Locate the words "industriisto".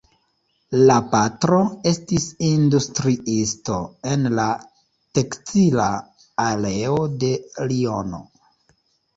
2.47-3.77